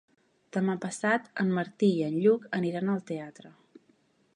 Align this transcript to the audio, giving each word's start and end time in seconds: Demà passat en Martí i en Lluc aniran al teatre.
Demà 0.55 0.75
passat 0.85 1.29
en 1.43 1.53
Martí 1.59 1.91
i 1.99 2.03
en 2.09 2.19
Lluc 2.25 2.49
aniran 2.61 2.95
al 2.97 3.05
teatre. 3.13 3.55